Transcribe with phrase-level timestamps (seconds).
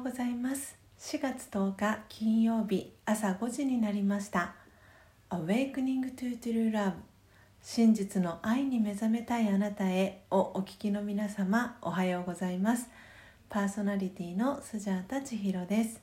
[0.00, 0.78] うございます。
[0.98, 4.54] 4月10日金曜日朝5時になりました。
[5.28, 6.92] Awakening to True Love
[7.60, 10.22] 真実の愛に目覚めたいあなたへ。
[10.30, 12.88] をお聞きの皆様おはようございます。
[13.50, 16.00] パーソナリティのスジャータ千尋です。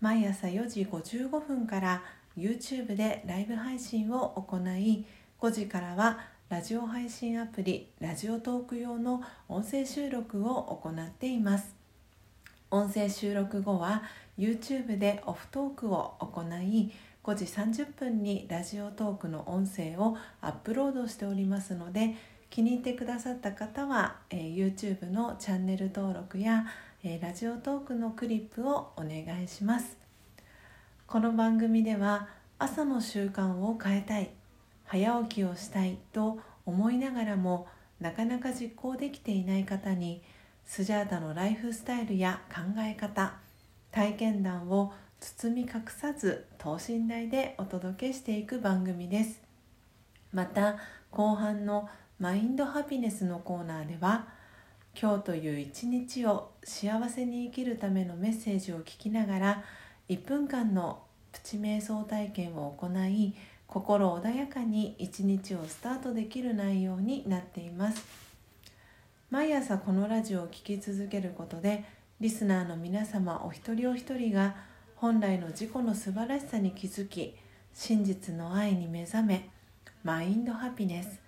[0.00, 2.02] 毎朝4時55分から
[2.36, 5.06] YouTube でライブ配信を行い
[5.40, 11.81] 5時からはラジオ配信アプリラジオトーク用の音声収録を行っています。
[12.72, 14.02] 音声収録後は
[14.38, 16.90] YouTube でオフトークを行い
[17.22, 22.14] 5時30分にラジオトークの音声をアップロードしておりますので
[22.48, 26.64] 気に入ってくださった方は、えー、YouTube のチャンネル登録や、
[27.04, 29.98] えー、ラジオトークのクリップをお願いします。
[31.06, 34.30] この番組では朝の習慣を変えたい
[34.86, 37.66] 早起きをしたいと思いながらも
[38.00, 40.22] なかなか実行できていない方に
[40.64, 43.34] スジャータのライフスタイルや考え方
[43.90, 49.42] 体験談を包み隠さず等身大でお届けしていく番組です。
[50.32, 50.78] また
[51.10, 54.28] 後半のマインドハピネスのコーナーでは
[55.00, 59.64] 今日という一日を幸せに生きるためのメッセージを聞きながら
[60.08, 61.02] 1分間の
[61.32, 63.34] プチ瞑想体験を行い
[63.66, 68.31] 心穏やかに一日をスタートできる内容になっています。
[69.32, 71.84] 毎朝このラジオを聴き続けることで
[72.20, 74.54] リスナーの皆様お一人お一人が
[74.94, 77.34] 本来の自己の素晴らしさに気づき
[77.72, 79.48] 真実の愛に目覚め
[80.04, 81.18] マインドハピネス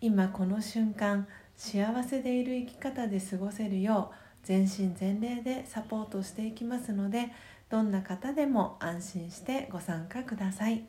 [0.00, 7.30] 今この瞬間幸せでいる生き方で過ごせるよう全身全霊でサポートしていきますので
[7.70, 10.84] どんな方でも安心してご参加ください。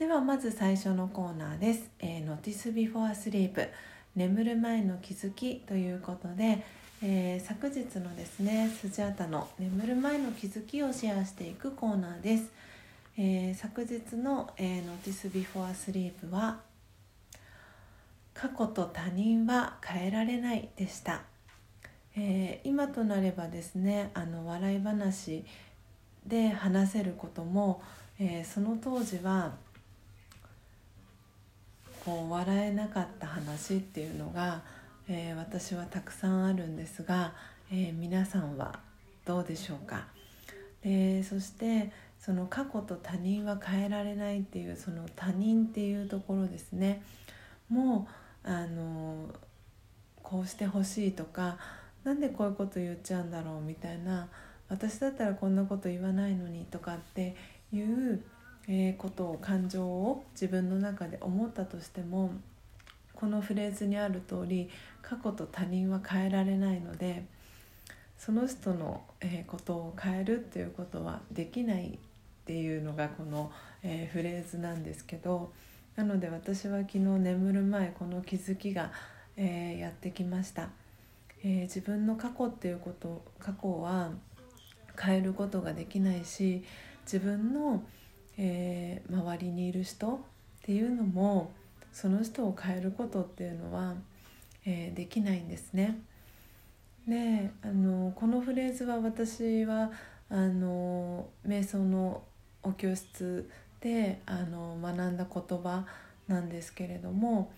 [0.00, 1.90] ではまず最初のコーナーです。
[2.00, 3.68] えー、Notice Before Sleep
[4.16, 6.64] 眠る前の気づきということで、
[7.02, 12.50] えー、昨日のですねスジャータの眠る前の気づきをシェアしていくコーナーです。
[13.18, 16.60] えー、昨日の、えー、Notice Before Sleep は
[18.34, 21.22] 過去と他人は変えられないでした、
[22.14, 25.44] えー、今となればですねあの笑い話
[26.26, 27.80] で話せることも、
[28.18, 29.54] えー、その当時は
[32.06, 34.62] こう笑えなかった話っていうのが、
[35.08, 37.34] えー、私はたくさんあるんですが、
[37.68, 38.78] えー、皆さんは
[39.24, 40.06] どうでしょうか？
[40.82, 41.90] でそして
[42.20, 47.02] その過去と他人は変えられないっていうその他人っていうところですね。
[47.68, 48.06] も
[48.44, 49.28] うあの
[50.22, 51.58] こうしてほしいとか
[52.04, 54.28] 何でこういうこと言っちゃうんだろうみたいな
[54.68, 57.34] 私だったらこんなこと言わないのにとかって
[57.72, 58.22] いう
[58.68, 62.32] えー、ことを感情を自分の中で思ったとしても
[63.14, 64.68] このフレーズにある通り
[65.02, 67.24] 過去と他人は変えられないので
[68.18, 71.98] その人の、えー、ことを変えるっていうことはできないっ
[72.44, 73.50] ていうのがこの、
[73.82, 75.52] えー、フレーズなんですけど
[75.96, 78.92] なので私は昨日眠る前この気づきが、
[79.36, 80.68] えー、やってきました、
[81.42, 84.10] え自分の過去っていうこと過去は
[85.00, 86.62] 変えることができないし
[87.04, 87.82] 自分の
[88.38, 90.18] えー、周りにいる人っ
[90.62, 91.52] ていうのも
[91.92, 93.94] その人を変えることっていうのは、
[94.66, 95.98] えー、できないんですね。
[97.08, 99.90] であのこのフレーズは私は
[100.28, 102.22] あの瞑想の
[102.62, 103.48] お教室
[103.80, 105.86] であの学んだ言葉
[106.26, 107.52] なんですけれども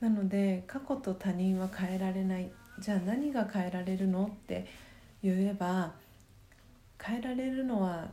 [0.00, 2.50] なので過去と他人は変えられない
[2.80, 4.66] じゃあ何が変えられるのって
[5.22, 5.92] 言えば
[7.00, 8.08] 変えられるのは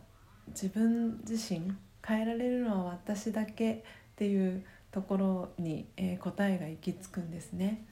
[0.49, 1.75] 自分自身
[2.09, 3.81] 変えられるのは私だけっ
[4.15, 7.85] ていうところに、えー、答えが行き着くんですね。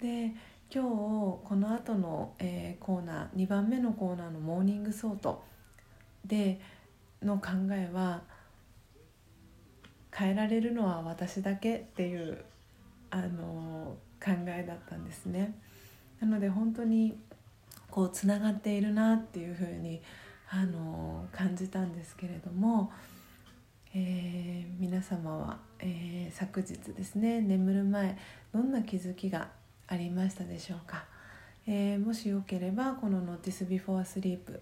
[0.00, 0.34] で
[0.74, 5.44] 今日この後の、えー、コーナー2番目のコーナーの「Morning Thought」
[6.26, 6.60] で
[7.22, 8.22] の考えは
[10.12, 12.44] 変えられるのは私だけっていう、
[13.10, 15.54] あのー、考えだったんですね。
[16.18, 17.16] なので本当に
[17.88, 20.02] こうつながっているなっていうふうに、
[20.50, 22.90] あのー、感じたんですけれども。
[23.96, 28.18] えー、皆様は、えー、昨日ですね眠る前
[28.52, 29.50] どんな気づきが
[29.86, 31.04] ありましたでしょうか、
[31.68, 34.60] えー、もしよければこの「Notice Before Sleep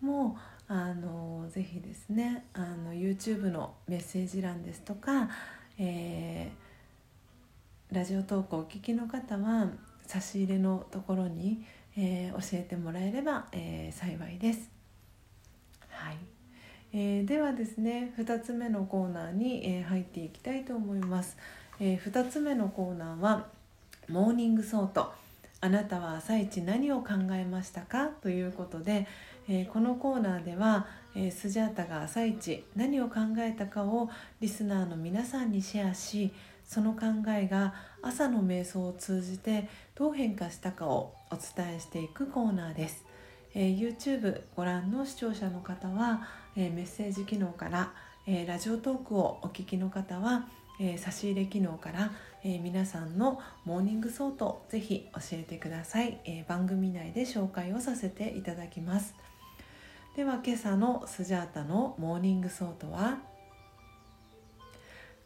[0.00, 5.28] も」あのぜひですねあの YouTube のメッセージ欄ですとか、
[5.78, 6.52] え、
[7.90, 9.68] ラジオ投稿お聞きの方は
[10.06, 11.64] 差し入れのところに、
[11.96, 14.79] え、教えてもらえれば、え、幸いです。
[16.92, 21.36] えー、ではですね2つ目のコーナーに、えー、入っていきたいと思います、
[21.78, 23.46] えー、2つ目のコーナーは
[24.08, 25.12] Morning Thought。
[25.62, 28.06] あなたは朝一何を考えましたか？
[28.22, 29.06] ということで、
[29.46, 34.08] えー、このコーナーでは、えー、スジャータが朝一何を考えたかを
[34.40, 36.32] リスナーの皆さんにシェアし
[36.64, 43.04] その考えが朝の瞑想を通じてどう変化したかをお伝えしていくコーナーです、
[43.54, 46.26] えー、YouTube ご覧の視聴者の方は、
[46.56, 47.92] えー、メッセージ機能から、
[48.26, 50.46] えー、ラジオトークをお聞きの方は、
[50.82, 52.10] え差し入れ機能から、
[52.42, 59.14] え皆さんの Morning Thought ぜひ教えてください、え番組内で紹介をさせていただきます。
[60.16, 63.18] では今朝のスジャータの Morning Thought は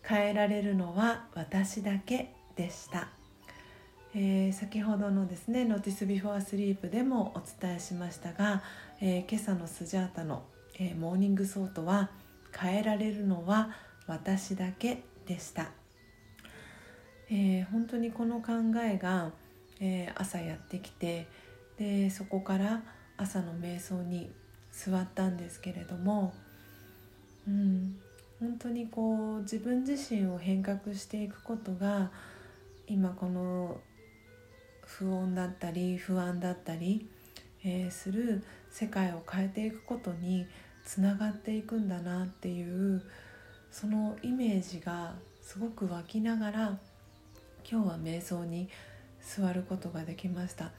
[0.02, 3.08] 変えられるのは私だけでした、
[4.16, 8.62] えー、先ほどのですね「Notice Before Sleep」でもお伝えしましたが、
[9.00, 10.44] えー、今朝のスジャータの、
[10.78, 12.10] えー、 Morning Thought は
[12.58, 13.70] 「変えられるのは
[14.06, 15.70] 私だけでした、
[17.30, 18.52] えー、本当にこの考
[18.82, 19.32] えが、
[19.80, 21.26] え朝やってきて
[21.78, 22.82] でそこから
[23.16, 24.30] 朝の瞑想に
[24.70, 26.32] 座ったんですけれども、
[27.48, 27.96] うん、
[28.38, 32.10] 本当にこう自分自身を変革していくことが
[32.86, 33.80] 今この
[34.98, 37.08] 不穏だったり不安だったり、
[37.64, 40.46] えー、する世界を変えていくことに
[40.84, 43.02] つながっていくんだなっていう
[43.72, 46.78] そのイメージがすごく湧きながら
[47.68, 48.68] 今日は瞑想に
[49.20, 50.70] 座ることができました。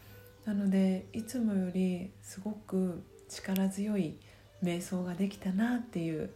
[0.46, 4.16] なのでいつもよりすごく力強い
[4.64, 6.30] 瞑想ができたなっていう、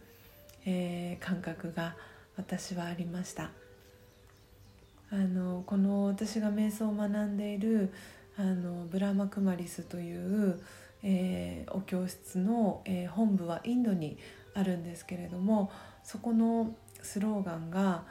[0.66, 1.96] えー、感覚が
[2.36, 3.52] 私はありました。
[5.12, 7.92] あのこの私が瞑想を学んでいる
[8.36, 10.60] あのブラマクマリスという、
[11.02, 14.18] えー、お教室の、えー、本部はインドに
[14.54, 15.70] あるんですけれども
[16.04, 18.04] そこのスローガンが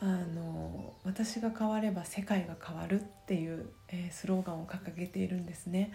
[0.00, 5.92] あの「私が変われば世界が変わる」っていう、えー、スローガンを掲げているんですね。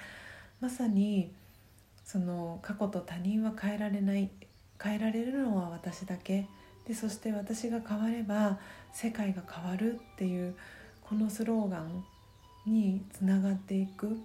[0.61, 1.33] まさに
[2.03, 4.29] その過去と他人は変えられない
[4.81, 6.47] 変えられるのは私だけ
[6.87, 8.59] でそして私が変われば
[8.93, 10.55] 世界が変わるっていう
[11.01, 12.03] このスローガン
[12.65, 14.17] につながっていく。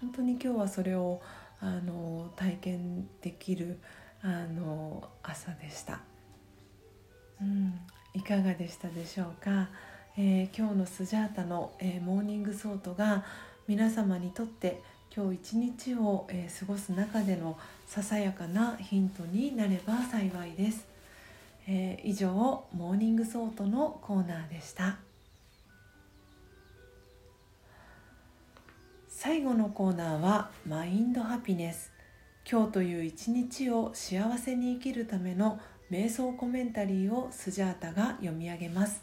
[0.00, 1.20] 本当に今日はそれを
[1.60, 3.78] あの体験できる
[4.22, 6.00] あの朝でした、
[7.40, 7.78] うん、
[8.14, 9.68] いかがでしたでしょうか、
[10.16, 13.24] えー、今日のスジャータの、えー、 Morning Thought が
[13.68, 14.80] 皆様にとって
[15.14, 20.86] 今日一日を、えー、過ごす中でのささやかなヒントになれば幸いです、
[21.72, 22.32] えー、以上
[22.72, 24.98] Morning Thought のコーナーでした。
[29.06, 31.92] 最後のコーナーは Mind Happiness。
[32.50, 35.60] 今日という一日を幸せに生きるための
[35.92, 39.02] 瞑想コメンタリーをスジャータが読み上げます。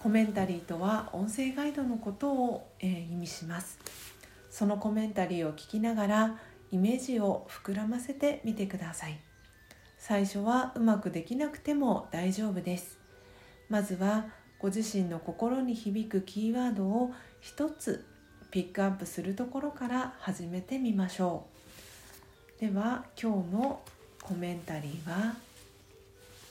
[0.00, 3.78] コメンタリーとは音声ガイドのことを、えー、意味します。
[4.50, 6.40] そのコメンタリーを聞きながら
[6.72, 9.25] イメージを膨らませてみてください。
[10.08, 12.96] 最初はうまくできなくても大丈夫です。
[13.68, 14.26] まずは
[14.60, 18.06] ご自身の心に響くキーワードを一つ
[18.52, 21.46] ピックアップするところから始めてみましょ
[22.56, 22.60] う。
[22.60, 23.80] では今日の
[24.22, 25.34] コメンタリーは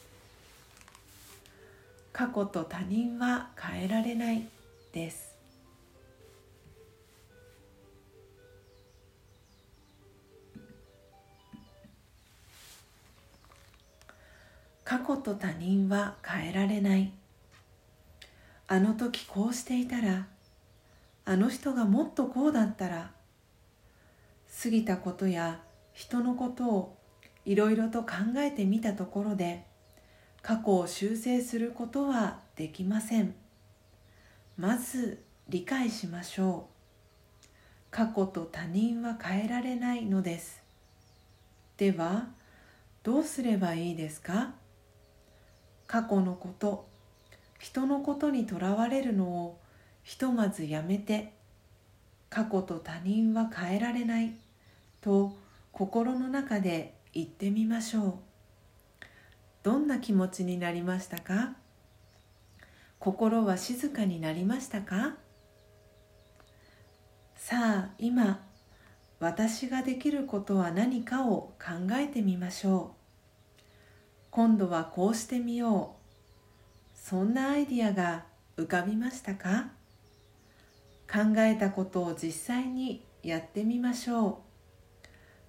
[2.12, 4.50] 「過去と他人は変えられない」
[4.92, 5.35] です。
[14.98, 17.12] 過去と他人は変えられない。
[18.66, 20.28] あの時こうしていたら
[21.26, 23.12] あの人がもっとこうだったら
[24.64, 25.60] 過ぎたことや
[25.92, 26.98] 人のことを
[27.44, 29.66] いろいろと考えてみたところで
[30.42, 33.36] 過去を修正することはできません。
[34.56, 36.70] まず理解しましょ
[37.44, 37.48] う。
[37.92, 40.64] 過去と他人は変えられないのです。
[41.76, 42.30] では
[43.04, 44.54] どうすればいいですか？
[45.88, 46.88] 過去のこと
[47.60, 49.60] 人のことにとらわれるのを
[50.04, 51.34] ひとまずやめて
[52.30, 54.34] 過去と他人は変えられない
[55.02, 55.36] と
[55.72, 58.14] 心の中で言ってみましょう。
[59.64, 61.54] どんな気持ちになりましたか？
[63.00, 65.16] 心は静かになりましたか？
[67.36, 68.44] さあ今
[69.20, 73.05] 私ができることは何かを考えてみましょう。
[74.36, 76.98] 今度はこうしてみよう。
[76.98, 78.26] そんなアイディアが
[78.58, 79.70] 浮かびましたか？
[81.10, 84.36] 考えたことを実際にやってみましょう。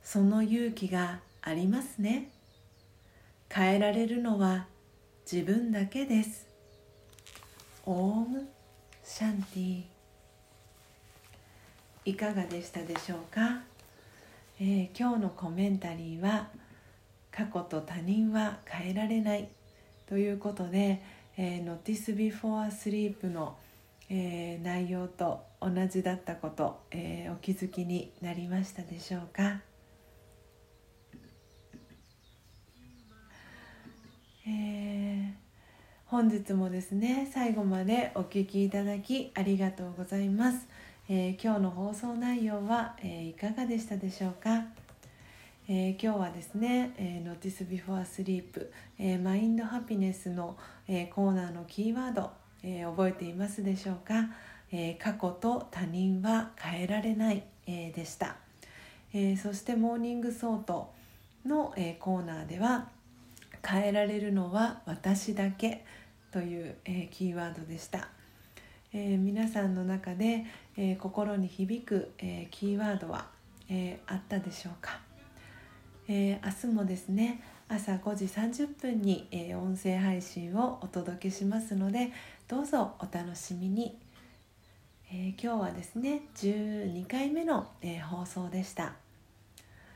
[0.04, 2.30] その勇気がありますね。
[3.48, 4.68] 変えられるのは
[5.30, 6.46] 自分だけです。
[7.86, 8.48] オーム
[9.02, 9.82] シャンティ。
[12.04, 13.62] いかがでしたでしょうか、
[14.60, 16.50] えー、今日のコメンタリーは
[17.36, 19.48] 「過去と他人は変えられない」
[20.08, 21.02] ということで
[21.36, 23.58] 「えー、Notice Before Sleep の」
[24.08, 29.60] えー、内容と同じだったこと、えー、お気づきになりましたでしょうか、
[34.46, 35.32] えー、
[36.06, 40.68] 本日もですね最後までお聴きいただきありがとうございます、
[41.08, 44.66] えー、今日の放送内容は、えー、いかがでしたでしょうか、
[45.68, 48.70] えー、今日はですね「えー、Notice Before Sleep、
[49.00, 50.56] え、 Mind Happiness の」
[50.86, 52.30] えー、コーナーのキーワード、
[52.62, 54.30] えー、覚えていますでしょうか、
[54.70, 58.36] えー、過去と他人は変えられない、えー、でした、
[59.12, 60.94] えー、そして Morning Thought
[61.44, 62.88] の、えー、コーナーでは
[63.66, 65.84] 変えられるのは私だけ
[66.30, 68.08] という、えー、キーワードでした、
[68.92, 70.44] えー、皆さんの中で、
[70.76, 73.26] えー、心に響く、えー、キーワードは、
[73.68, 75.00] えー、あったでしょうか、
[76.08, 82.12] えー、明日もですね朝5時30分に、えー、音声配信をお届けしますので
[82.46, 83.98] どうぞお楽しみに、
[85.10, 88.92] えー、今日はですね12回目の、え、放送でした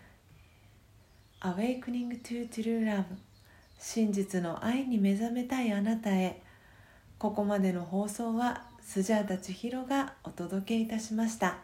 [1.42, 3.04] 「Awakening to True Love
[3.78, 6.42] 真実の愛に目覚めたいあなたへ」
[7.18, 11.58] ここまでの放送はスジャータ千尋がお届けいたしました。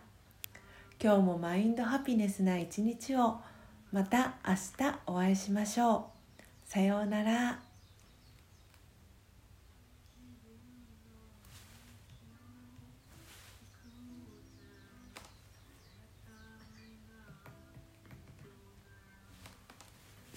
[1.02, 3.40] 今日もマインドハピネスな一日を。
[3.92, 6.42] また明日お会いしましょう。
[6.64, 7.65] さようなら。